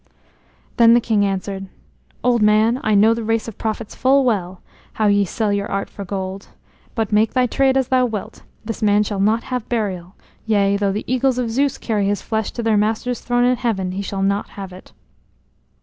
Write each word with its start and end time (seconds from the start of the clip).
Then 0.77 0.95
the 0.95 0.99
king 0.99 1.23
answered: 1.23 1.67
"Old 2.23 2.41
man, 2.41 2.81
I 2.83 2.95
know 2.95 3.13
the 3.13 3.23
race 3.23 3.47
of 3.47 3.59
prophets 3.59 3.93
full 3.93 4.25
well, 4.25 4.63
how 4.93 5.05
ye 5.05 5.25
sell 5.25 5.53
your 5.53 5.69
art 5.69 5.91
for 5.91 6.03
gold. 6.03 6.47
But 6.95 7.11
make 7.11 7.33
thy 7.33 7.45
trade 7.45 7.77
as 7.77 7.89
thou 7.89 8.07
wilt, 8.07 8.41
this 8.65 8.81
man 8.81 9.03
shall 9.03 9.19
not 9.19 9.43
have 9.43 9.69
burial; 9.69 10.15
yea, 10.47 10.75
though 10.75 10.91
the 10.91 11.05
eagles 11.05 11.37
of 11.37 11.51
Zeus 11.51 11.77
carry 11.77 12.07
his 12.07 12.23
flesh 12.23 12.49
to 12.53 12.63
their 12.63 12.77
master's 12.77 13.21
throne 13.21 13.43
in 13.45 13.57
heaven, 13.57 13.91
he 13.91 14.01
shall 14.01 14.23
not 14.23 14.49
have 14.57 14.73
it." 14.73 14.91